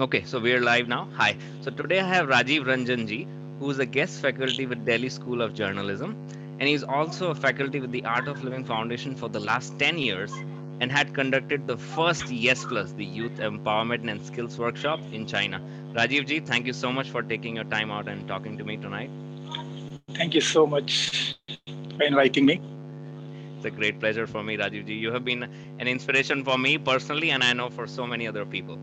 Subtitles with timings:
[0.00, 1.08] Okay, so we're live now.
[1.16, 1.36] Hi.
[1.60, 3.26] So today I have Rajiv Ranjanji,
[3.58, 6.16] who is a guest faculty with Delhi School of Journalism,
[6.58, 9.98] and he's also a faculty with the Art of Living Foundation for the last 10
[9.98, 10.32] years
[10.80, 15.60] and had conducted the first Yes Plus, the Youth Empowerment and Skills Workshop in China.
[15.92, 18.78] Rajiv ji, thank you so much for taking your time out and talking to me
[18.78, 19.10] tonight.
[20.14, 21.36] Thank you so much
[21.98, 22.62] for inviting me.
[23.56, 24.94] It's a great pleasure for me, Rajiv ji.
[24.94, 25.42] You have been
[25.78, 28.78] an inspiration for me personally, and I know for so many other people.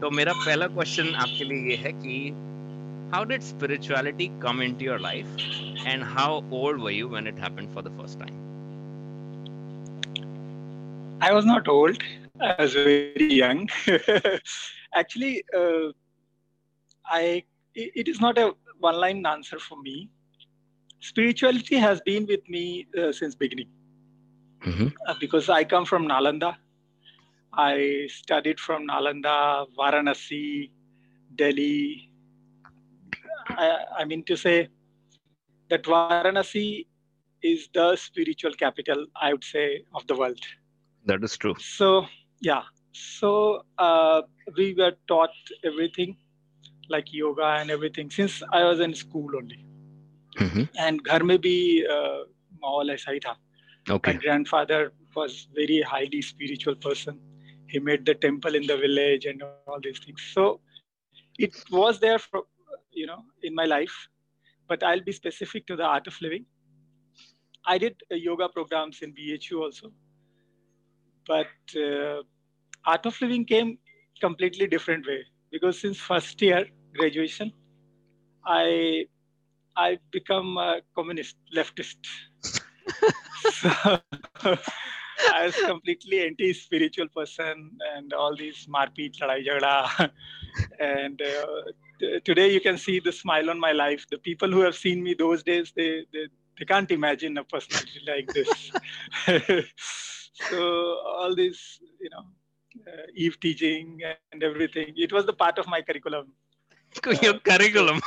[0.00, 2.16] तो मेरा पहला question आपके लिए ये है कि
[3.14, 5.32] how did spirituality come into your life
[5.86, 8.38] and how old were you when it happened for the first time
[11.24, 12.02] I was not old.
[12.40, 13.68] I was very young.
[14.94, 15.92] Actually, uh,
[17.06, 17.44] I
[17.74, 20.10] it is not a one-line answer for me.
[21.00, 23.68] Spirituality has been with me uh, since beginning
[24.64, 24.88] mm-hmm.
[25.06, 26.56] uh, because I come from Nalanda.
[27.56, 30.70] I studied from Nalanda, Varanasi,
[31.36, 32.10] Delhi.
[33.48, 34.68] I, I mean to say
[35.68, 36.86] that Varanasi
[37.42, 40.40] is the spiritual capital, I would say, of the world.
[41.04, 41.54] That is true.
[41.58, 42.06] So,
[42.40, 42.62] yeah.
[42.92, 44.22] So, uh,
[44.56, 45.30] we were taught
[45.64, 46.16] everything
[46.88, 49.64] like yoga and everything since I was in school only.
[50.38, 50.62] Mm-hmm.
[50.78, 52.24] And घर में भी uh,
[52.62, 53.36] माहौल ऐसा ही था.
[53.90, 54.12] Okay.
[54.12, 57.18] My grandfather was very highly spiritual person
[57.67, 60.21] he made the temple in the village and all these things.
[60.33, 60.59] So
[61.37, 62.43] it was there for
[62.91, 63.95] you know in my life
[64.67, 66.45] but i'll be specific to the art of living.
[67.65, 69.91] I did yoga programs in bhu also
[71.27, 72.23] but uh,
[72.85, 73.77] art of living came
[74.21, 76.65] completely different way because since first year
[76.97, 77.51] graduation
[78.45, 79.05] i
[79.75, 81.97] i become a communist leftist.
[83.51, 84.57] So,
[85.33, 90.11] I was completely anti-spiritual person and all these marpeet, ladai, jagda.
[90.79, 94.05] and uh, t- today you can see the smile on my life.
[94.09, 96.27] The people who have seen me those days, they they,
[96.59, 98.71] they can't imagine a personality like this.
[100.49, 100.59] so
[101.05, 102.25] all these, you know,
[102.87, 103.99] uh, Eve teasing
[104.31, 106.31] and everything, it was the part of my curriculum.
[107.21, 108.01] Your uh, curriculum.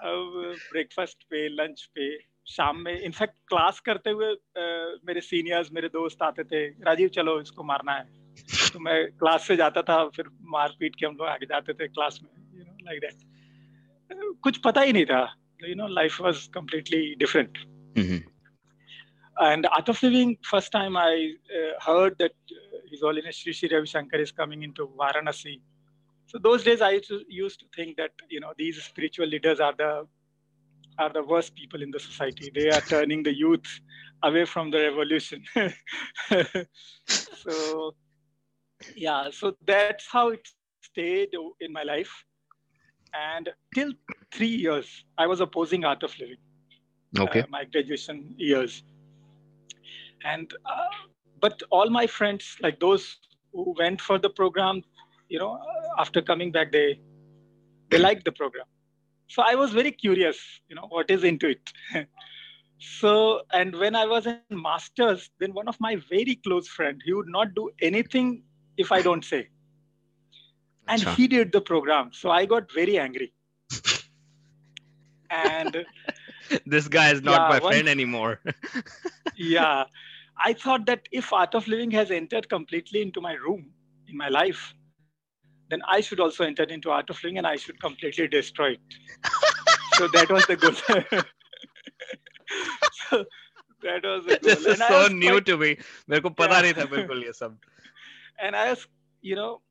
[0.00, 2.18] Uh, breakfast pay, lunch pay.
[2.48, 7.40] शाम में in fact class करते हुए आ, मेरे seniors मेरे दोस्त आते थे राजीव चलो
[7.40, 8.04] इसको मारना है।
[8.72, 11.88] तो मैं क्लास से जाता था फिर मार पीट के हम लोग आगे जाते थे
[11.88, 15.36] क्लास में यू नो लाइक दैट कुछ पता ही नहीं था
[15.68, 17.58] you know life was completely different
[19.42, 21.26] and Art of Living first time I
[21.82, 22.32] heard that
[22.92, 25.60] is all in Shri Shri Ravishankar is coming in to Varanasi
[26.26, 26.66] so those
[27.78, 30.08] think that you know these spiritual leaders are the
[30.98, 32.50] are the worst people in the society.
[32.54, 33.66] They are turning the youth
[34.22, 35.44] away from the revolution.
[37.08, 37.94] so,
[38.96, 40.48] yeah, so that's how it
[40.82, 42.12] stayed in my life.
[43.14, 43.92] And till
[44.32, 46.36] three years, I was opposing art of living.
[47.18, 47.40] Okay.
[47.40, 48.82] Uh, my graduation years.
[50.24, 50.88] And, uh,
[51.40, 53.18] but all my friends, like those
[53.52, 54.82] who went for the program,
[55.28, 55.58] you know,
[55.96, 57.00] after coming back, they,
[57.90, 58.66] they liked the program
[59.28, 61.72] so i was very curious you know what is into it.
[62.80, 67.12] So and when i was in masters then one of my very close friend he
[67.12, 68.44] would not do anything
[68.76, 69.48] if i don't say.
[70.86, 72.12] And he did the program.
[72.12, 73.32] So i got very angry.
[75.30, 75.84] And
[76.66, 78.40] this guy is not yeah, my friend anymore.
[79.36, 79.84] Yeah.
[80.44, 83.70] I thought that if art of living has entered completely into my room
[84.08, 84.74] in my life
[85.69, 88.79] then I should also enter into art of living and I should completely destroy it.
[89.95, 90.73] so that was the goal.
[93.09, 93.25] so
[93.83, 94.55] that was the goal.
[94.55, 95.75] This is so new quite, to me.
[96.09, 97.57] मेरे को पता नहीं था बिल्कुल ये सब.
[98.39, 98.87] And I was,
[99.21, 99.61] you know,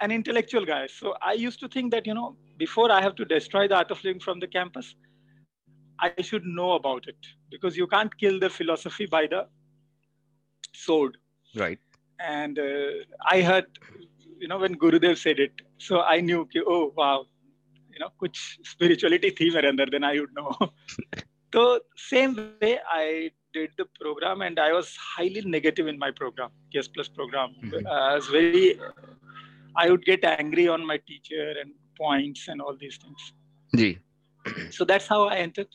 [0.00, 0.86] an intellectual guy.
[0.86, 3.90] So I used to think that, you know, before I have to destroy the art
[3.90, 4.94] of living from the campus,
[6.00, 7.16] I should know about it
[7.50, 9.46] because you can't kill the philosophy by the
[10.74, 11.16] sword.
[11.54, 11.78] Right.
[12.20, 12.64] And uh,
[13.30, 13.66] I heard
[14.41, 17.25] you know when gurudev said it so i knew ki, oh wow
[17.93, 18.39] you know which
[18.73, 20.53] spirituality theme mere then i would know.
[21.53, 21.61] So
[21.95, 26.87] same way i did the program and i was highly negative in my program yes
[26.87, 27.55] plus program.
[27.63, 27.87] Mm-hmm.
[27.87, 28.79] uh, i was very
[29.83, 31.71] i would get angry on my teacher and
[32.01, 33.33] points and all these things.
[33.75, 33.89] Ji.
[34.77, 35.73] so that's how i entered.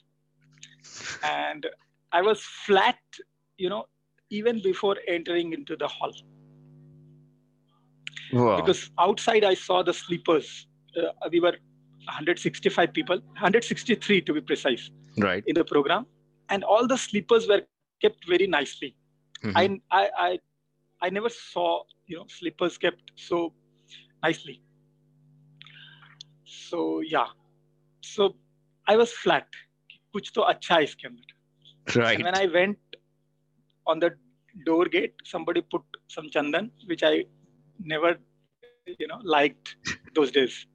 [1.33, 1.67] And
[2.13, 3.21] i was flat
[3.65, 3.83] you know
[4.31, 6.15] even before entering into the hall.
[8.34, 8.58] Wow.
[8.58, 10.68] Because outside I saw the sleepers.
[10.98, 11.56] Uh, we were
[12.06, 16.06] 165 people, 163 to be precise, right, in the program,
[16.50, 17.62] and all the sleepers were
[18.02, 18.96] kept very nicely.
[19.44, 19.58] Mm-hmm.
[19.58, 20.40] I, I, I
[21.02, 23.54] I never saw you know slippers kept so
[24.24, 24.62] nicely.
[26.46, 27.28] So yeah,
[28.02, 28.36] so
[28.88, 29.48] I was flat.
[30.14, 31.96] कुछ तो अच्छा है इसके अंदर.
[31.96, 32.16] Right.
[32.16, 32.96] And when I went
[33.86, 34.10] on the
[34.66, 37.26] door gate, somebody put some chandan, which I
[37.79, 38.17] never,
[38.87, 39.77] you know, liked
[40.15, 40.67] those days.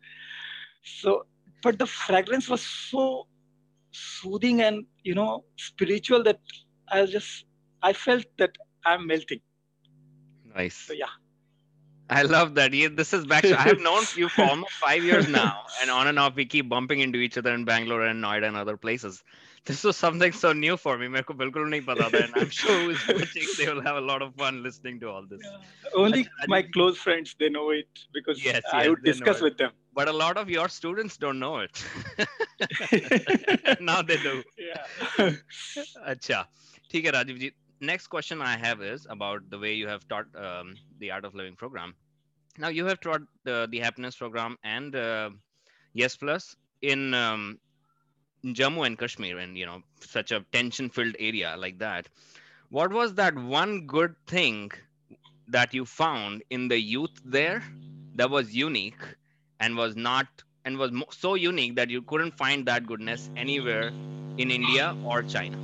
[0.83, 1.25] So,
[1.61, 3.27] but the fragrance was so
[3.91, 6.39] soothing and you know spiritual that
[6.91, 7.45] I just
[7.81, 8.51] I felt that
[8.85, 9.41] I'm melting.
[10.55, 10.75] Nice.
[10.75, 11.05] So yeah.
[12.11, 12.73] I love that.
[12.73, 13.45] Yeah, this is back.
[13.45, 16.67] I have known you for almost five years now, and on and off we keep
[16.67, 19.23] bumping into each other in Bangalore and Noida and other places
[19.68, 21.06] This was something so new for me.
[21.08, 24.02] मेरे को बिल्कुल नहीं पता था, and I'm sure who's watching they will have a
[24.08, 25.40] lot of fun listening to all this.
[26.02, 29.02] Only I- I my didn't- close friends they know it because Yes, I yes, would
[29.06, 29.44] they know discuss it.
[29.48, 29.72] with them.
[30.00, 31.82] But a lot of your students don't know it.
[33.80, 34.42] now they do.
[34.58, 35.30] yeah.
[36.14, 36.44] Acha.
[36.92, 37.50] ठीक है राजीव जी.
[37.80, 41.34] Next question I have is about the way you have taught um, the Art of
[41.34, 41.94] Living program.
[42.64, 45.30] Now you have taught the, the Happiness program and uh,
[46.02, 47.58] Yes Plus in um,
[48.45, 52.07] Jammu and Kashmir, and you know such a tension-filled area like that.
[52.69, 54.71] What was that one good thing
[55.47, 57.63] that you found in the youth there
[58.15, 59.01] that was unique
[59.59, 60.27] and was not
[60.65, 63.87] and was so unique that you couldn't find that goodness anywhere
[64.37, 65.57] in India or China?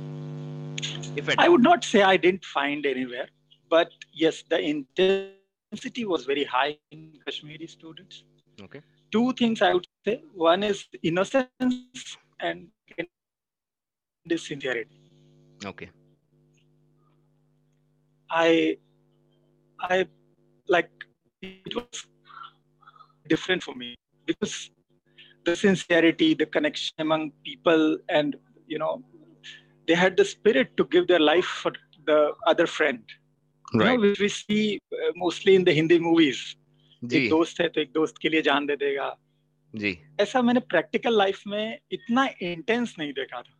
[1.16, 3.28] If I would not say I didn't find anywhere,
[3.70, 8.24] but yes, the intensity was very high in Kashmiri students.
[8.60, 8.80] Okay.
[9.12, 10.22] Two things I would say.
[10.34, 13.07] One is innocence and second
[14.29, 14.97] is sincerity.
[15.65, 15.89] Okay.
[18.29, 18.77] I,
[19.79, 20.07] I
[20.67, 20.89] like
[21.41, 22.07] it was
[23.27, 23.95] different for me
[24.25, 24.69] because
[25.45, 28.35] the sincerity, the connection among people, and
[28.67, 29.03] you know,
[29.87, 31.71] they had the spirit to give their life for
[32.05, 33.03] the other friend.
[33.73, 33.99] You know, Right.
[33.99, 36.55] which we see uh, mostly in the Hindi movies.
[37.03, 39.05] एक जी दोस्त है तो एक दोस्त के लिए जान दे देगा
[39.74, 43.56] जी ऐसा मैंने प्रैक्टिकल लाइफ में इतना इंटेंस नहीं देखा था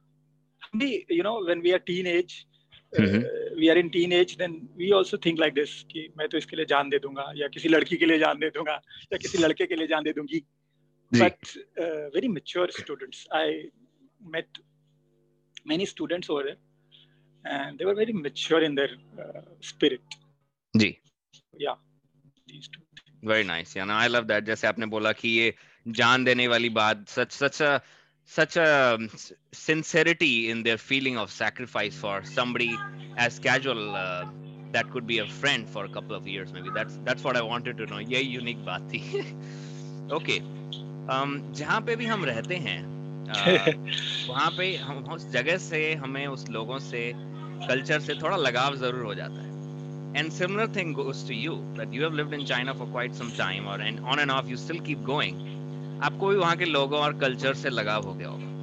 [0.63, 2.45] हम भी you know when we are teenage.
[3.59, 6.65] We are in teenage then we also think like this कि मैं तो इसके लिए
[6.75, 8.81] जान दे दूँगा या किसी लड़की के लिए जान दे दूँगा
[9.13, 10.43] या किसी लड़के के लिए जान दे दूँगी
[11.81, 13.27] uh, very mature students.
[13.31, 13.71] I
[14.21, 14.47] met
[15.65, 16.57] many students over there,
[17.45, 20.01] and they were very mature in their uh, spirit.
[20.75, 20.97] जी
[21.55, 21.77] Yeah,
[22.49, 22.83] these two.
[23.25, 25.55] Very nice yeah ना आई लव दैट जैसे आपने बोला कि ये
[25.87, 27.63] जान देने वाली बात such such
[28.31, 28.55] such
[29.55, 32.71] sincerity in their feeling of sacrifice for somebody
[33.25, 33.87] as casual
[34.73, 37.79] that could be a friend for couple of years maybe that's that's what I wanted
[37.79, 38.99] to know ये यूनिक बात थी।
[40.17, 40.39] Okay
[41.15, 42.81] um, जहाँ पे भी हम रहते हैं
[43.27, 47.11] uh, वहाँ पे हम उस जगह से हमें उस लोगों से
[47.69, 51.95] कल्चर से थोड़ा लगाव ज़रूर हो जाता है। And similar thing goes to you that
[51.95, 54.57] you have lived in China for quite some time और and on and off you
[54.57, 55.56] still keep going
[56.03, 58.55] आपको भी वहाँ के लोगों और कल्चर से लगाव हो गया होगा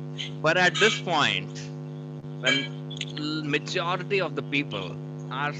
[0.42, 1.62] but at this point
[2.42, 2.60] when
[3.54, 4.92] majority of the people
[5.32, 5.54] are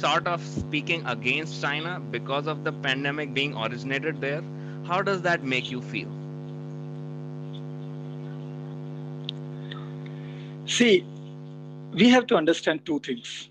[0.00, 4.44] sort of speaking against China because of the pandemic being originated there
[4.90, 6.14] how does that make you feel
[10.66, 11.06] See,
[11.92, 13.50] we have to understand two things.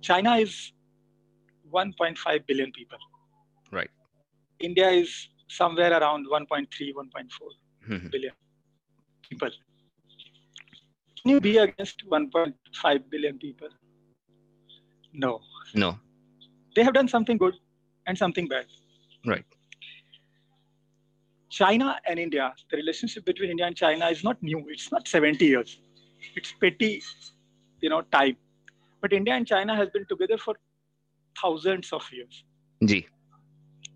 [0.00, 0.72] China is
[1.72, 2.98] 1.5 billion people.
[3.72, 3.90] Right.
[4.60, 7.28] India is somewhere around 1.3, 1.4
[7.88, 8.08] mm-hmm.
[8.08, 8.32] billion
[9.28, 9.50] people.
[11.20, 13.68] Can you be against 1.5 billion people?
[15.12, 15.40] No.
[15.74, 15.98] no
[16.76, 17.54] They have done something good
[18.06, 18.66] and something bad.
[19.26, 19.44] Right.
[21.50, 24.64] China and India, the relationship between India and China is not new.
[24.68, 25.78] It's not 70 years.
[26.36, 27.02] It's petty,
[27.80, 28.36] you know, time.
[29.00, 30.54] But India and China has been together for
[31.42, 32.44] thousands of years.
[32.90, 33.04] Ji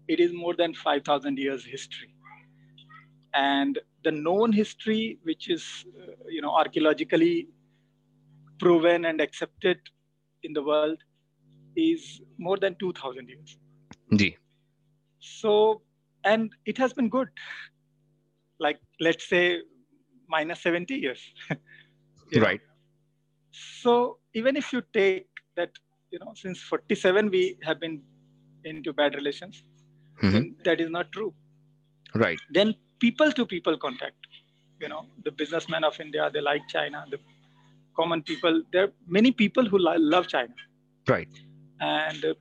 [0.08, 2.14] It is more than 5,000 years history.
[3.34, 7.48] And the known history, which is, uh, you know, archaeologically
[8.58, 9.78] proven and accepted
[10.42, 10.98] in the world,
[11.76, 13.58] is more than 2,000 years.
[14.12, 14.36] Ji
[15.18, 15.82] So,
[16.24, 17.28] and it has been good.
[18.60, 19.62] Like, let's say,
[20.28, 21.20] minus 70 years.
[22.32, 22.46] You know?
[22.46, 22.60] right
[23.82, 25.70] So, even if you take that,
[26.10, 28.02] you know, since 47 we have been
[28.64, 29.62] into bad relations,
[30.22, 30.62] Mhm.
[30.64, 31.32] that is not true.
[32.14, 32.38] right.
[32.50, 34.26] Then, people to people contact,
[34.80, 37.18] you know, the businessmen of India, they like China, the
[37.96, 40.54] common people, there are many people who lo- love China.
[41.08, 41.28] right.
[41.80, 42.34] And uh,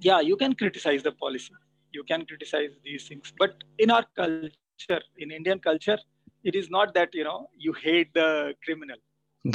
[0.00, 1.54] yeah you can criticize the policy.
[1.92, 3.32] You can criticize these things.
[3.38, 5.98] But in our culture in indian culture
[6.50, 8.28] it is not that you know you hate the
[8.64, 8.98] criminal.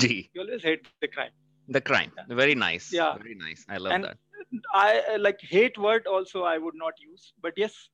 [0.04, 1.34] Ji you always hate the crime.
[1.78, 2.12] The crime.
[2.42, 2.86] Very nice.
[3.00, 3.12] Yeah.
[3.24, 3.62] very nice.
[3.76, 4.18] I love And- that
[4.74, 7.90] I like hate word also I would not use, but yes,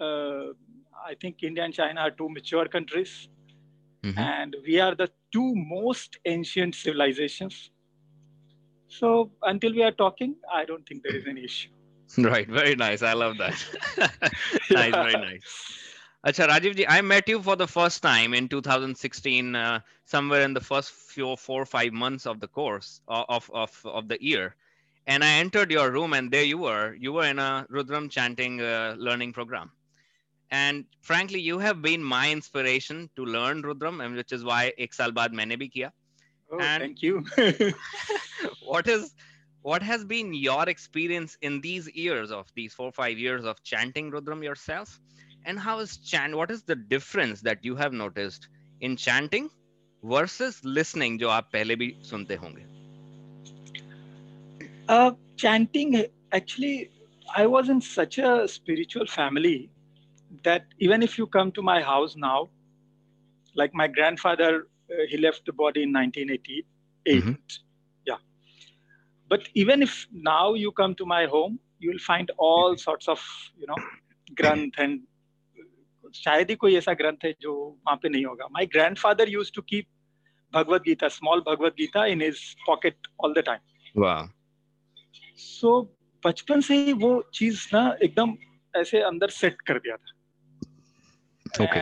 [0.00, 0.48] uh,
[1.06, 3.28] I think India and China are two mature countries,
[4.02, 4.18] Mhm.
[4.18, 7.70] and we are the two most ancient civilizations.
[8.88, 11.70] So until we are talking, I don't think there is any issue.
[12.18, 13.02] Right, very nice.
[13.02, 13.56] I love that.
[14.70, 15.44] nice, very nice.
[16.26, 20.52] Acha, Rajiv ji, I met you for the first time in 2016, uh, somewhere in
[20.52, 24.54] the first few four or five months of the course of, of, of the year
[25.07, 26.95] And I entered your room and there you were.
[26.99, 29.71] You were in a Rudram chanting uh, learning program.
[30.51, 34.93] And frankly, you have been my inspiration to learn Rudram, and which is why ek
[34.93, 35.91] saal baad maine bhi kiya.
[36.51, 37.25] Oh, And- thank you.
[38.61, 39.13] what is
[39.61, 44.11] what has been your experience in these years of these four five years of chanting
[44.11, 44.99] rudram yourself
[45.45, 48.47] and how is chant what is the difference that you have noticed
[48.81, 49.49] in chanting
[50.03, 52.65] versus listening जो आप पहले भी सुनते होंगे
[54.89, 56.89] uh, chanting, actually,
[57.35, 59.69] I was in such a spiritual family
[60.43, 62.49] that even if you come to my house now,
[63.55, 66.65] like my grandfather, uh, he left the body in 1988.
[67.05, 67.37] Mhm.
[68.05, 68.17] Yeah.
[69.29, 73.21] But even if now you come to my home, you will find all sorts of,
[73.57, 73.77] you know,
[74.35, 75.05] granth and
[76.15, 79.51] शायद ही कोई ऐसा ग्रंथ है जो वहां पे नहीं होगा my grandfather use
[79.55, 79.85] to keep
[80.53, 84.01] Bhagavad Gita small Bhagavad Gita in his pocket all the time
[85.42, 85.70] so
[86.24, 88.34] बचपन से ही वो चीज़ ना एकदम
[88.80, 90.10] ऐसे अंदर सेट कर दिया था.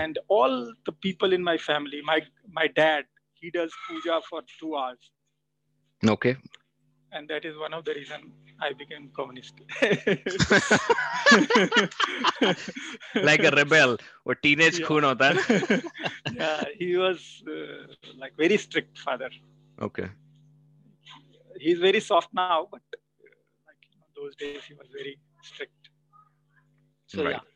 [0.03, 0.55] And all
[0.89, 2.21] the people in my family my
[2.55, 3.07] my dad
[3.43, 5.11] he does puja for two hours
[6.11, 6.31] okay
[7.19, 8.23] and that is one of the reason
[8.67, 9.61] I became communist.
[13.29, 14.87] like a rebel or teenage Yeah.
[14.87, 15.35] खून होता है
[16.39, 17.25] yeah, he was
[17.57, 17.81] uh,
[18.23, 19.31] like very strict father.
[19.89, 20.09] okay
[21.63, 23.00] He's very soft now, but
[24.21, 25.91] those days he was very strict.
[27.11, 27.33] So right.
[27.33, 27.47] yeah.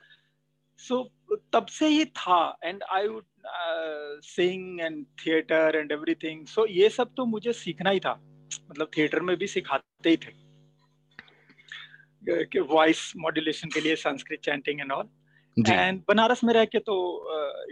[0.81, 1.05] So
[1.53, 3.25] तब से ही था and I would
[4.25, 8.13] sing and theatre and everything so ये सब तो मुझे सीखना ही था
[8.53, 10.33] मतलब थिएटर में भी सिखाते ही थे
[12.47, 15.09] कि वॉइस मॉड्यूलेशन के लिए Sanskrit chanting and all
[15.57, 16.97] and Banaras में रह के तो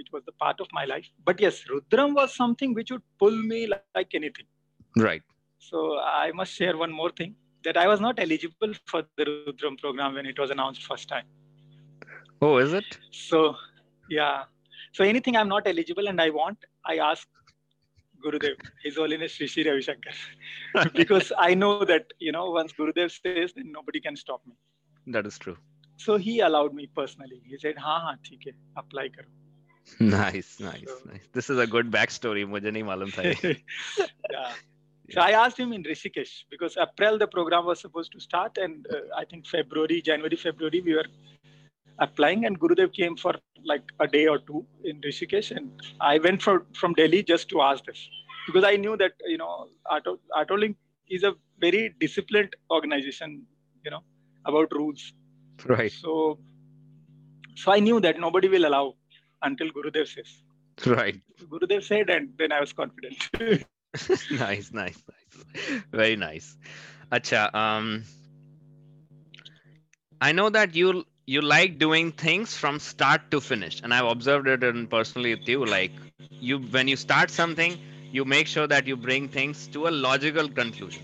[0.00, 3.42] it was the part of my life but yes Rudram was something which would pull
[3.46, 5.22] me like anything right
[5.62, 9.77] so I must share one more thing that i was not eligible for the rudram
[9.83, 11.25] program when it was announced first time
[12.47, 13.39] oh is it so
[14.09, 14.43] yeah
[14.99, 17.27] so anything i'm not eligible and i want i ask
[18.25, 20.13] gurudev his holiness Sri Sri Ravi Shankar
[21.01, 24.55] because i know that you know once gurudev says then nobody can stop me
[25.17, 25.57] that is true
[26.05, 29.29] so he allowed me personally he said ha ha theek hai apply karo
[30.15, 33.53] nice nice So- nice this is a good backstory मुझे नहीं मालूम था ये.
[34.37, 34.51] yeah.
[35.10, 38.86] So I asked him in Rishikesh because April the program was supposed to start, and
[38.90, 41.06] uh, I think February, January, February we were
[41.98, 46.42] applying, and Gurudev came for like a day or two in Rishikesh, and I went
[46.42, 48.08] for from Delhi just to ask this
[48.46, 50.76] because I knew that you know Auto Art of Living
[51.08, 53.42] is a very disciplined organization,
[53.84, 54.02] you know,
[54.46, 55.12] about rules.
[55.66, 56.38] right So,
[57.54, 58.94] so I knew that nobody will allow
[59.42, 60.42] until Gurudev says.
[60.86, 63.64] right Gurudev said, and then I was confident.
[64.30, 65.84] nice, nice, nice.
[65.92, 66.56] Very nice.
[67.12, 68.04] Acha, um,
[70.20, 74.48] I know that you you like doing things from start to finish, and I've observed
[74.48, 75.64] it in personally with you.
[75.64, 75.92] Like
[76.38, 77.78] you, when you start something,
[78.10, 81.02] you make sure that you bring things to a logical conclusion.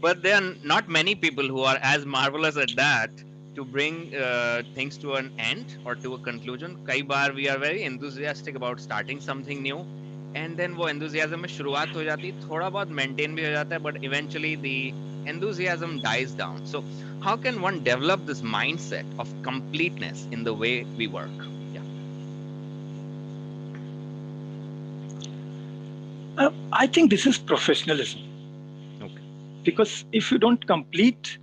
[0.00, 3.10] But there are not many people who are as marvelous at that
[3.54, 6.78] to bring uh, things to an end or to a conclusion.
[6.84, 9.86] Kai bar we are very enthusiastic about starting something new,
[10.35, 13.75] and then वो enthusiasm में शुरुआत हो जाती है थोड़ा बहुत maintain भी हो जाता
[13.75, 14.75] है but eventually the
[15.31, 16.83] enthusiasm dies down so
[17.25, 21.85] how can one develop this mindset of completeness in the way we work yeah
[26.35, 28.21] Uh, I think this is professionalism.
[28.99, 29.21] Okay.
[29.63, 31.37] Because if you don't complete,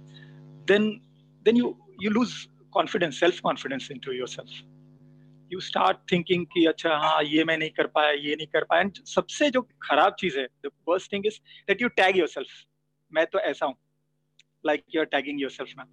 [0.66, 1.00] then
[1.44, 4.48] then you you lose confidence, self confidence into yourself.
[5.53, 8.81] You start thinking कि अच्छा हाँ ये मैं नहीं कर पाया, ये नहीं कर पाया।
[8.81, 12.45] एंड सबसे जो खराब चीज़ है the worst thing is that you tag your
[13.11, 13.75] मैं तो ऐसा हूँ।
[14.65, 15.87] Like you are tagging yourself ma'am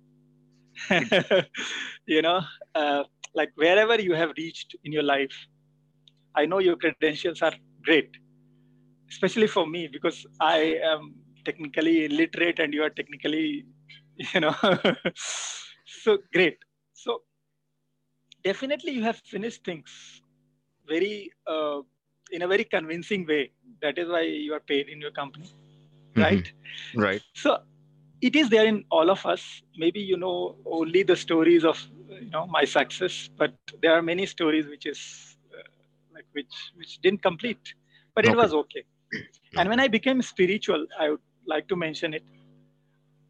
[2.11, 2.39] you know
[3.37, 5.35] like wherever you have reached in your life
[6.39, 8.17] I know your credentials are great
[9.11, 11.11] specially for me because I am
[11.47, 13.47] technically illiterate and you are technically
[14.21, 14.51] you know
[15.17, 16.65] so great
[16.97, 17.17] so
[18.45, 20.23] definitely you have finished things
[20.89, 21.81] very uh,
[22.31, 23.53] in a very convincing way.
[23.83, 25.49] That is why you are paid in your company,
[26.15, 26.19] Mhm.
[26.19, 26.53] right?
[26.95, 27.59] right So
[28.21, 29.63] it is there in all of us.
[29.77, 31.79] Maybe you know only the stories of
[32.21, 35.63] you know my success, but there are many stories which is uh,
[36.15, 37.75] like which which didn't complete,
[38.15, 38.37] but it Okay.
[38.37, 38.85] was okay.
[39.57, 42.25] And when I became spiritual, I would like to mention it.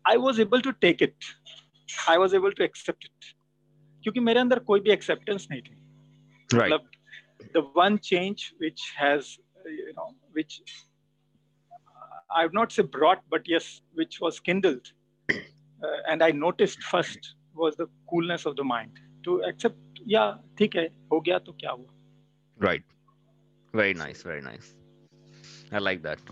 [0.07, 1.15] I was able to take it.
[2.09, 3.35] I was able to accept it.
[4.03, 5.75] क्योंकि मेरे अंदर कोई भी acceptance नहीं थी।
[6.55, 6.89] मतलब
[7.57, 9.37] the one change which has
[9.69, 10.61] you know which
[11.73, 14.89] I have not say brought but yes which was kindled
[16.09, 20.25] and I noticed first was the coolness of the mind to accept या
[20.59, 21.95] ठीक है हो गया तो क्या हुआ?
[22.59, 22.85] Right
[23.75, 24.75] very nice very nice
[25.75, 26.31] I like that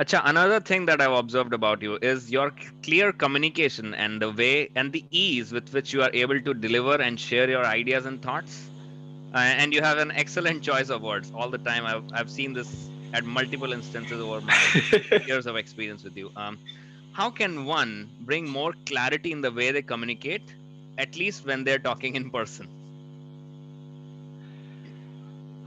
[0.00, 2.52] Acha, another thing that I've observed about you is your
[2.82, 6.94] clear communication and the way and the ease with which you are able to deliver
[7.02, 8.70] and share your ideas and thoughts.
[9.34, 11.84] Uh, and you have an excellent choice of words all the time.
[11.86, 14.58] I've, I've seen this at multiple instances over my
[15.26, 16.32] years of experience with you.
[16.36, 16.58] Um,
[17.12, 20.54] how can one bring more clarity in the way they communicate,
[20.98, 22.68] at least when they're talking in person?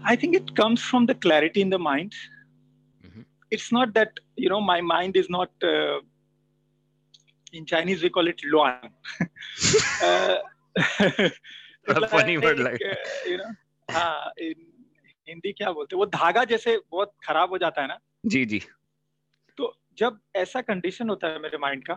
[0.03, 2.13] I think it comes from the clarity in the mind.
[3.05, 3.25] Mhm.
[3.51, 5.50] It's not that you know my mind is not.
[5.62, 5.98] Uh,
[7.52, 8.90] in Chinese, we call it luan.
[10.02, 10.36] uh,
[11.88, 12.94] A it's funny word like uh,
[13.26, 13.52] you know.
[13.88, 14.54] हाँ in
[15.28, 17.98] Hindi क्या बोलते हैं वो धागा जैसे बहुत खराब हो जाता है ना
[18.34, 18.58] जी जी
[19.58, 21.94] तो जब ऐसा कंडीशन होता है मेरे माइंड का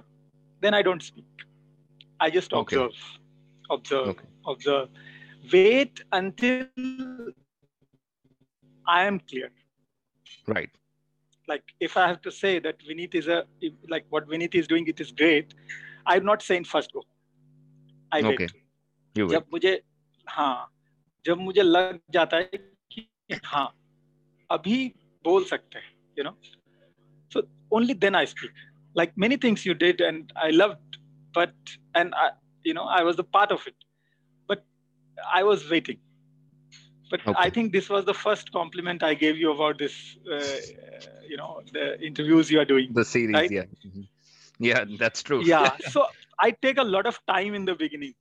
[0.61, 1.45] then I don't speak
[2.21, 2.77] I just Okay.
[2.77, 4.27] Observe observe Okay.
[4.53, 7.33] Observe wait until
[8.85, 9.51] I am clear
[10.55, 10.73] right
[11.47, 14.67] like if I have to say that Vineet is a if, like what Vineet is
[14.67, 15.53] doing, it is great.
[16.05, 17.03] I'm not saying first go.
[18.11, 18.33] I wait.
[18.33, 18.47] Okay.
[19.15, 19.33] you will.
[19.33, 19.81] जब मुझे
[20.29, 20.71] हाँ
[21.25, 22.59] जब मुझे लग जाता है
[22.91, 23.07] कि
[23.45, 23.67] हाँ
[24.51, 24.77] अभी
[25.23, 26.35] बोल सकते हैं you know
[27.33, 27.41] so
[27.71, 28.51] only then I speak
[29.01, 30.97] like many things you did and I loved
[31.33, 31.53] but
[31.95, 32.31] and I
[32.63, 33.75] you know I was the part of it
[34.47, 34.65] but
[35.33, 35.99] I was waiting
[37.10, 37.34] but okay.
[37.38, 41.36] i think this was the first compliment i gave you about this uh, uh, you
[41.36, 43.50] know the interviews you are doing the series right?
[43.50, 43.64] yeah.
[43.86, 44.02] Mm-hmm.
[44.58, 45.42] yeah that's true.
[45.44, 45.76] Yeah.
[45.94, 46.06] So
[46.38, 48.14] i take a lot of time in the beginning.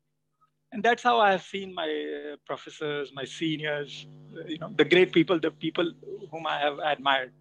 [0.71, 4.85] And that's how i have seen my uh, professors my seniors uh, you know the
[4.93, 5.91] great people the people
[6.31, 7.31] whom i have admired.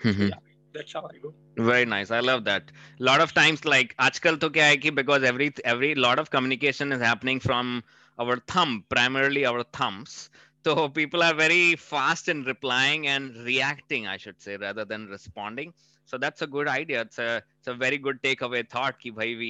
[0.00, 0.28] Mm-hmm.
[0.28, 0.40] yeah,
[0.74, 1.32] that's how i go.
[1.56, 2.10] Very nice.
[2.10, 2.72] I love that.
[3.00, 6.30] A lot of times like ajkal to kya hai ki because every every lot of
[6.30, 7.72] communication is happening from
[8.18, 10.30] our thumb primarily our thumbs.
[10.65, 15.69] so people are very fast in replying and reacting i should say rather than responding
[16.11, 19.29] so that's a good idea it's a it's a very good takeaway thought ki bhai
[19.43, 19.49] we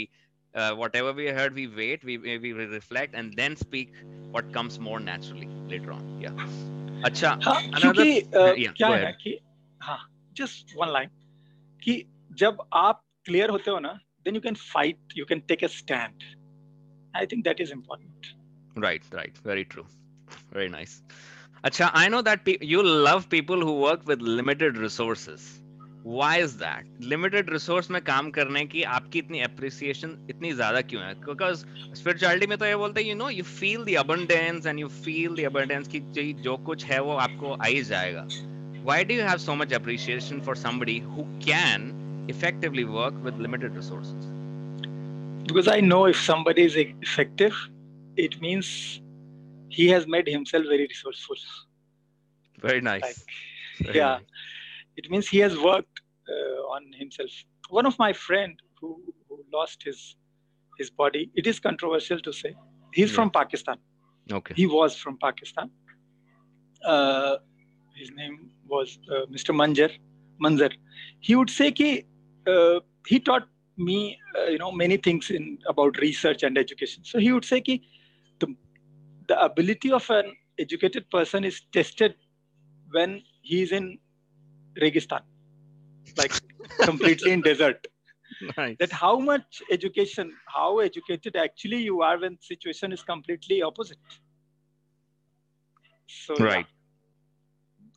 [0.55, 3.89] uh, whatever we heard we wait we we we reflect and then speak
[4.37, 6.45] what comes more naturally later on yeah
[7.09, 9.21] acha हाँ Another- क्योंकि uh, yeah, क्या go है ना ahead.
[9.23, 9.37] कि
[9.87, 9.99] हाँ
[10.41, 11.09] just one line
[11.83, 11.93] कि
[12.41, 13.93] जब आप क्लियर होते हो ना
[14.25, 16.23] then you can fight you can take a stand
[17.17, 18.35] I think that is important
[18.83, 19.37] Right, right.
[19.45, 19.83] Very true.
[20.51, 21.01] Very nice.
[21.63, 25.61] Acha, I know that pe- you love people who work with limited resources.
[26.03, 26.85] Why is that?
[26.99, 31.15] Limited resource में काम करने की आपकी इतनी appreciation इतनी ज्यादा क्यों है?
[31.25, 34.89] Because spirituality में तो ये बोलते हैं you know you feel the abundance and you
[35.07, 38.27] feel the abundance कि जी जो कुछ है वो आपको आ ही जाएगा.
[38.85, 41.93] Why do you have so much appreciation for somebody who can
[42.29, 44.29] effectively work with limited resources?
[45.49, 47.55] because I know if somebody is e- effective,
[48.15, 49.01] it means
[49.78, 51.36] he has made himself very resourceful.
[52.68, 53.02] Very nice.
[53.06, 53.16] Like,
[53.86, 54.12] Very yeah.
[54.18, 55.00] nice.
[55.00, 56.00] it means he has worked
[56.34, 57.30] uh, on himself.
[57.78, 58.90] One of my friend who,
[59.28, 60.02] who lost his
[60.78, 61.20] his body.
[61.40, 62.52] It is controversial to say.
[62.98, 63.16] He's Yeah.
[63.18, 63.76] from Pakistan.
[64.38, 64.54] Okay.
[64.60, 65.68] He was from Pakistan.
[66.84, 67.36] Uh,
[68.00, 69.54] his name was uh, Mr.
[69.60, 69.90] Manjar.
[70.42, 70.72] Manzar.
[71.20, 71.90] He would say कि
[72.54, 72.80] uh,
[73.12, 73.46] he taught
[73.90, 73.98] me
[74.38, 77.04] uh, you know many things in about research and education.
[77.12, 77.80] So he would say कि
[79.28, 82.14] the ability of an educated person is tested
[82.90, 83.98] when he is in
[84.80, 85.22] Registan,
[86.16, 86.32] like
[86.82, 87.86] completely in desert.
[88.56, 88.76] Nice.
[88.78, 93.98] That how much education, how educated actually you are when situation is completely opposite.
[96.06, 96.66] So yeah, Right.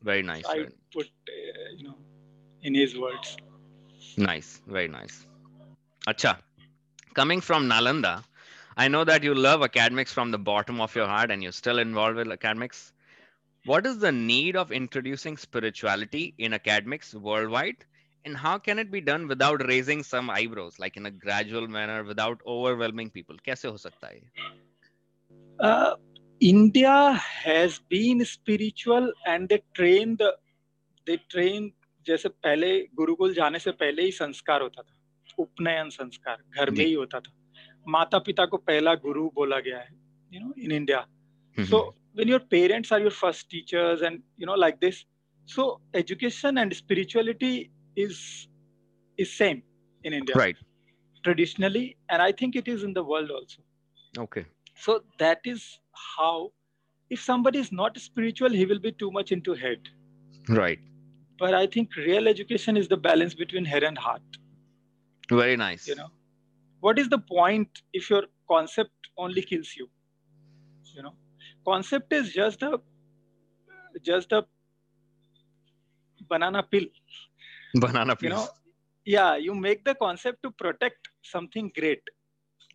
[0.02, 0.44] Very nice.
[0.46, 1.96] I put uh, you know
[2.62, 3.36] in his words.
[4.16, 5.26] Nice, very nice.
[6.06, 6.38] Acha,
[7.14, 8.22] coming from Nalanda,
[8.77, 11.79] I know that you love academics from the bottom of your heart and you're still
[11.79, 12.93] involved with academics.
[13.65, 17.85] What is the need of introducing spirituality in academics worldwide?
[18.25, 22.03] And how can it be done without raising some eyebrows, like in a gradual manner,
[22.03, 23.37] without overwhelming people?
[23.45, 24.31] कैसे हो सकता है ये?
[25.59, 25.95] Uh,
[26.41, 30.37] India has been spiritual and they train the
[31.05, 31.71] they train
[32.07, 34.95] जैसे पहले गुरुकुल जाने से पहले ही संस्कार होता था
[35.39, 37.31] उपनयन संस्कार घर में जी। ही होता था
[37.95, 39.89] माता पिता को पहला गुरु बोला गया है
[40.33, 41.05] you know in India
[41.69, 41.79] so
[42.19, 45.05] when your parents are your first teachers and you know like this
[45.55, 48.21] so education and spirituality is
[49.17, 49.59] is same
[50.03, 50.63] in india right
[51.27, 53.61] traditionally and i think it is in the world also
[54.25, 54.45] okay
[54.85, 55.67] so that is
[56.15, 56.51] how
[57.09, 59.93] if somebody is not spiritual he will be too much into head
[60.61, 60.79] right
[61.43, 64.41] but i think real education is the balance between head and heart
[65.43, 66.09] very nice you know
[66.80, 69.88] What is the point if your concept only kills you?
[70.94, 71.14] You know
[71.64, 72.80] concept is just a
[74.02, 74.44] just a
[76.28, 76.86] banana pill
[77.74, 78.46] banana you know
[79.04, 82.02] yeah you make the concept to protect something great.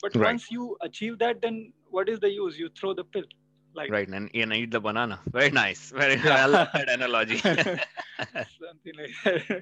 [0.01, 0.25] But Right.
[0.27, 2.57] once you achieve that then what is the use?
[2.59, 3.23] You throw the pill.
[3.75, 5.19] Like right and, and eat the banana.
[5.31, 5.91] Very nice.
[5.91, 6.43] Very Yeah.
[6.43, 7.37] i love that analogy.
[8.61, 9.61] Something like that.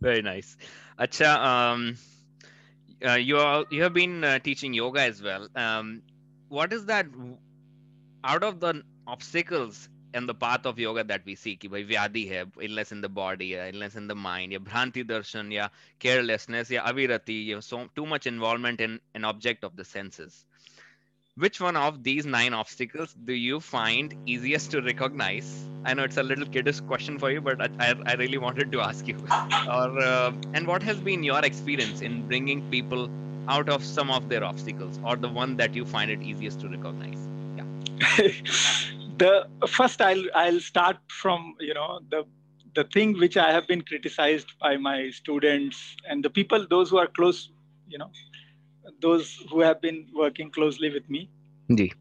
[0.00, 0.56] Very nice.
[0.98, 1.96] Acha um
[3.06, 5.48] uh, you are you have been uh, teaching yoga as well.
[5.54, 6.02] Um,
[6.48, 7.06] what is that
[8.24, 11.56] out of the obstacles in the path of yoga that we see?
[11.56, 15.52] by bhai vyadi hai, illness in the body, illness in the mind, ya bhranti darshan,
[15.52, 20.44] ya carelessness, ya avirati, ya so too much involvement in an object of the senses
[21.40, 25.66] which one of these nine obstacles do you find easiest to recognize?
[25.84, 28.80] I know it's a little kiddish question for you but i, I, really wanted to
[28.80, 29.16] ask you.
[29.76, 33.08] Or uh, and what has been your experience in bringing people
[33.48, 36.68] out of some of their obstacles or the one that you find it easiest to
[36.68, 37.26] recognize?
[37.56, 38.28] Yeah.
[39.22, 42.24] the first i'll i'll start from you know the
[42.74, 46.98] the thing which i have been criticized by my students and the people those who
[47.02, 47.50] are close
[47.88, 48.10] you know
[49.00, 51.28] those who have been working closely with me.
[51.74, 51.92] Ji.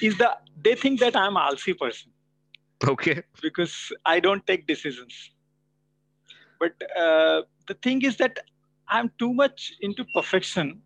[0.00, 2.12] is that they think that i'm a alsi person.
[2.86, 3.22] Okay.
[3.42, 5.30] Because i don't take decisions.
[6.60, 8.38] But uh, the thing is that
[8.88, 10.80] i'm too much into perfection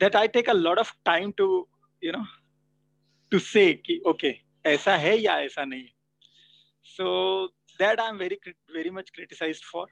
[0.00, 1.66] that i take a lot of time to
[2.00, 2.24] you know
[3.30, 5.92] to say ki, okay aisa hai ya aisa nahi
[6.96, 7.48] so
[7.78, 8.38] that i'm very
[8.72, 9.86] very much criticized for.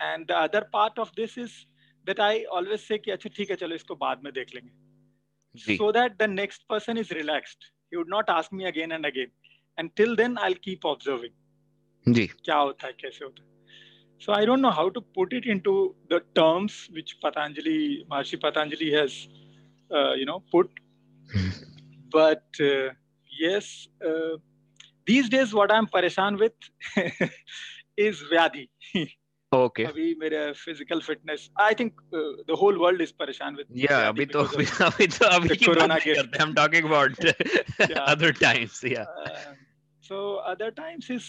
[0.00, 1.66] And the other part of this is
[2.06, 5.92] that i always say कि अच्छा ठीक है चलो इसको बाद में देख लेंगे so
[5.92, 9.30] that the next person is relaxed he would not ask me again and again
[9.78, 11.34] and till then i'll keep observing
[12.08, 13.52] जी क्या होता है कैसे होता है
[14.24, 15.72] so i don't know how to put it into
[16.10, 17.78] the terms which patanjali
[18.10, 19.16] maharishi patanjali has
[19.90, 20.70] uh, you know put
[22.16, 22.90] but uh,
[23.40, 24.36] yes uh,
[25.06, 26.70] these days what i'm pareshan with
[28.08, 28.22] is
[29.53, 33.69] vyadhi okay अभी मेरे physical fitness i think uh, the whole world is pareshan with
[33.85, 36.13] yeah vyadhi अभी तो because अभी of- अभी तो अभी the की बात corona नहीं
[36.13, 36.21] gift.
[36.21, 37.23] करते हम talking about
[37.93, 38.03] Yeah.
[38.15, 39.53] other times yeah Uh,
[40.09, 40.19] so
[40.51, 41.25] other times is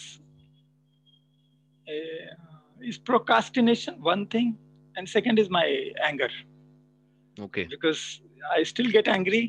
[1.87, 4.57] uh, is procrastination one thing
[4.97, 5.65] and second is my
[6.09, 6.29] anger
[7.47, 8.01] okay because
[8.57, 9.43] i still get angry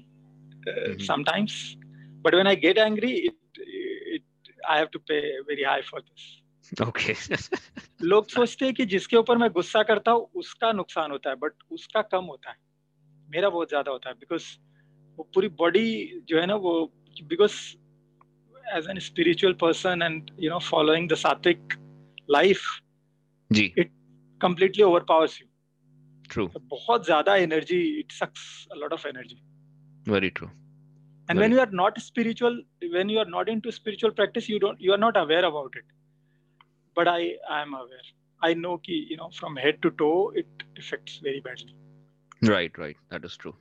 [0.71, 1.05] uh, Mhm.
[1.11, 1.57] sometimes
[2.27, 3.61] but when i get angry it,
[4.19, 5.23] it i have to pay
[5.53, 6.25] very high for this
[6.89, 7.17] okay
[8.00, 11.54] लोग सोचते हैं कि जिसके ऊपर मैं गुस्सा करता हूँ उसका नुकसान होता है बट
[11.72, 12.58] उसका कम होता है।
[13.30, 14.46] मेरा बहुत ज़्यादा होता है बिकॉज़
[15.18, 16.74] वो पूरी बॉडी जो है ना वो
[17.24, 17.56] because
[18.78, 21.74] as an spiritual person and you know following the sattvic
[22.32, 22.62] life
[23.52, 23.68] ji.
[24.42, 25.48] Completely over powers you
[26.34, 29.42] true बहुत ज़्यादा energy it sucks a lot of energy
[30.12, 30.50] very true
[31.30, 31.44] and Right.
[31.44, 32.54] when you are not spiritual
[32.92, 35.88] when you are not into spiritual practice you don't you are not aware about it
[36.97, 37.21] but i
[37.51, 38.09] i am aware
[38.43, 41.73] i know ki you know from head to toe it affects very badly
[42.43, 42.97] Right, right.
[43.11, 43.55] That is true.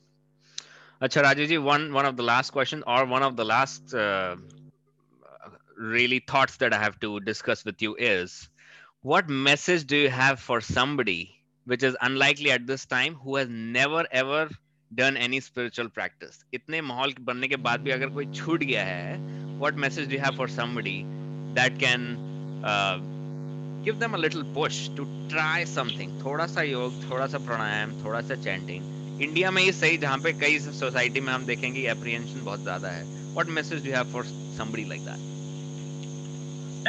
[1.01, 4.35] Acha Rajesh ji, one one of the last question or one of the last uh,
[5.77, 8.49] really thoughts that I have to discuss with you is
[9.01, 11.35] what message do you have for somebody
[11.65, 14.49] which is unlikely at this time who has never ever
[14.95, 16.43] done any spiritual practice?
[16.53, 20.19] इतने माहौल बनने के बाद भी अगर कोई छूट गया है, what message do you
[20.19, 21.05] have for somebody
[21.53, 22.17] that can
[22.63, 22.99] uh,
[23.86, 26.24] give them a little push to try something.
[26.24, 30.32] थोड़ा सा योग, थोड़ा सा प्राणायाम, थोड़ा सा चैंटिंग इंडिया में ही सही, जहाँ पे
[30.32, 33.04] कई सोसाइटी में हम देखेंगे एप्रीहेंशन बहुत ज़्यादा है.
[33.32, 34.24] What message do have for
[34.58, 35.34] somebody like that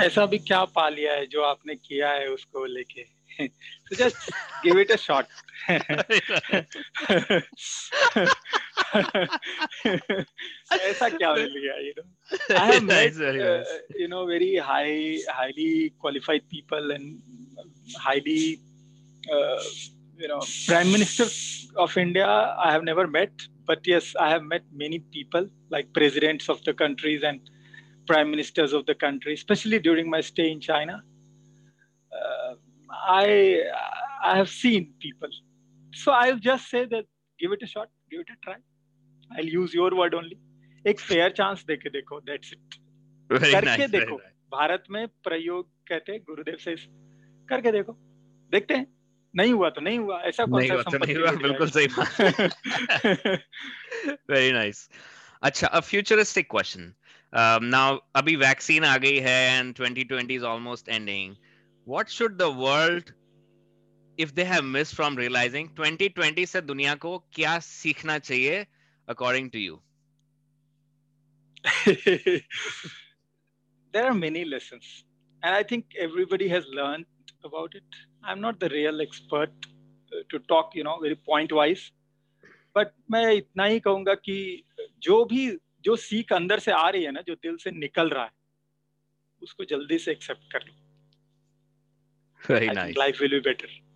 [0.05, 3.17] ऐसा भी क्या पा लिया है जो आपने किया है उसको लेके?
[3.89, 4.31] So just
[4.63, 5.27] give it a shot.
[10.72, 12.06] ऐसा क्या मिल गया you know
[12.62, 13.68] I have met, Nice, very uh, nice.
[14.02, 17.18] you know, very high, highly qualified people and
[18.04, 18.60] highly,
[19.36, 19.62] uh,
[20.22, 21.36] you know, prime ministers
[21.76, 22.26] of India.
[22.66, 23.32] I have never met,
[23.66, 27.40] but yes, I have met many people like presidents of the countries and
[28.06, 31.02] prime ministers of the country, especially during my stay in China.
[32.20, 32.54] Uh,
[33.20, 33.62] I
[34.24, 35.28] I have seen people
[36.03, 37.05] So I'll just say that
[37.39, 38.57] give it a shot, give it a try.
[39.31, 40.37] I'll use your word only.
[40.85, 42.75] एक fair chance देके देखो that's it
[43.29, 43.91] Very करके nice.
[43.91, 44.35] देखो nice.
[44.51, 46.75] Bharat में प्रयोग कहते हैं गुरुदेव से
[47.49, 47.93] करके देखो
[48.51, 48.87] देखते हैं
[49.33, 51.87] नहीं हुआ तो नहीं हुआ ऐसा कौन सा तो नहीं हुआ, बिल्कुल सही
[54.31, 54.79] very nice
[55.49, 56.87] अच्छा a futuristic question
[57.33, 57.89] um, now
[58.21, 61.35] अभी वैक्सीन आ गई है and 2020 is almost ending
[61.87, 63.13] what should the world
[64.19, 68.65] if they have miss from realising 2020 से दुनिया को क्या सीखना चाहिए
[69.09, 69.75] according to you
[73.93, 74.79] there are many lesson
[75.45, 77.05] and I think everybody has learn
[77.45, 79.65] about it I am not the real expert
[80.31, 81.91] to talk you know very point wise
[82.77, 84.63] but मैं इतना ही कहूँगा कि
[84.99, 88.23] जो भी जो सीख अंदर से आ रही है ना जो दिल से निकल रहा
[88.23, 88.31] है
[89.41, 90.73] उसको जल्दी से एक्सेप्ट कर लो।
[92.99, 93.86] Life will be better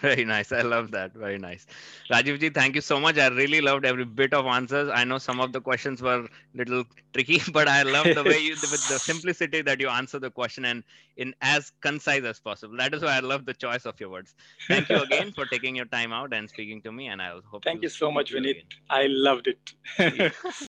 [0.00, 0.50] Very nice.
[0.52, 1.12] I love that.
[1.12, 1.66] Very nice.
[2.10, 3.18] Rajivji, thank you so much.
[3.18, 4.90] I really loved every bit of answers.
[4.92, 8.52] I know some of the questions were little tricky, but I love the way you,
[8.52, 10.82] with the simplicity that you answer the question and
[11.16, 12.76] in as concise as possible.
[12.76, 14.34] That is why I love the choice of your words.
[14.68, 17.08] Thank you again for taking your time out and speaking to me.
[17.08, 18.62] And I hope thank to you so much Vinit.
[18.88, 20.32] I loved it